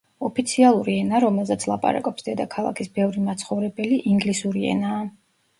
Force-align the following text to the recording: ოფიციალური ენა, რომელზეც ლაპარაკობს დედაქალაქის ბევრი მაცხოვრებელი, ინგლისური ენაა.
ოფიციალური 0.27 0.95
ენა, 1.01 1.19
რომელზეც 1.23 1.65
ლაპარაკობს 1.71 2.27
დედაქალაქის 2.29 2.89
ბევრი 2.97 3.27
მაცხოვრებელი, 3.29 4.03
ინგლისური 4.15 4.65
ენაა. 4.73 5.09